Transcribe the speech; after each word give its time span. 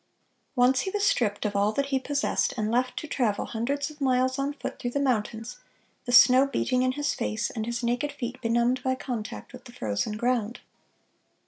Once 0.55 0.79
he 0.79 0.89
was 0.89 1.05
stripped 1.05 1.45
of 1.45 1.55
all 1.55 1.71
that 1.71 1.89
he 1.89 1.99
possessed, 1.99 2.55
and 2.57 2.71
left 2.71 2.97
to 2.97 3.05
travel 3.05 3.45
hundreds 3.45 3.91
of 3.91 4.01
miles 4.01 4.39
on 4.39 4.51
foot 4.51 4.79
through 4.79 4.89
the 4.89 4.99
mountains, 4.99 5.59
the 6.05 6.11
snow 6.11 6.47
beating 6.47 6.81
in 6.81 6.93
his 6.93 7.13
face, 7.13 7.51
and 7.51 7.67
his 7.67 7.83
naked 7.83 8.11
feet 8.11 8.41
benumbed 8.41 8.81
by 8.81 8.95
contact 8.95 9.53
with 9.53 9.65
the 9.65 9.71
frozen 9.71 10.13
ground. 10.17 10.59